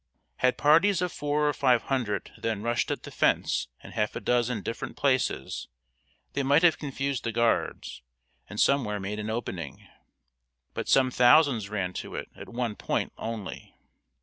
Had 0.37 0.57
parties 0.57 0.99
of 1.03 1.11
four 1.11 1.47
or 1.47 1.53
five 1.53 1.83
hundred 1.83 2.31
then 2.35 2.63
rushed 2.63 2.89
at 2.89 3.03
the 3.03 3.11
fence 3.11 3.67
in 3.83 3.91
half 3.91 4.15
a 4.15 4.19
dozen 4.19 4.63
different 4.63 4.97
places, 4.97 5.67
they 6.33 6.41
might 6.41 6.63
have 6.63 6.79
confused 6.79 7.23
the 7.23 7.31
guards, 7.31 8.01
and 8.49 8.59
somewhere 8.59 8.99
made 8.99 9.19
an 9.19 9.29
opening. 9.29 9.87
But 10.73 10.89
some 10.89 11.11
thousands 11.11 11.69
ran 11.69 11.93
to 12.01 12.15
it 12.15 12.29
at 12.35 12.49
one 12.49 12.75
point 12.77 13.13
only. 13.15 13.75